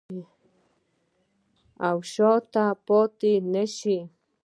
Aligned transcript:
او 1.87 1.97
شاته 2.13 2.65
پاتې 2.85 3.33
نشو. 3.53 3.99